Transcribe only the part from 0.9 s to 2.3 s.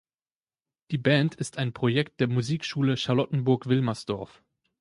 Band ist ein Projekt der